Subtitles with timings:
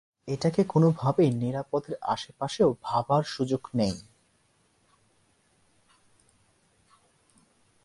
[0.01, 3.95] Aaron, এটাকে কোনোভাবেই নিরাপদের আশেপাশেও ভাবার সুযোগ নেই।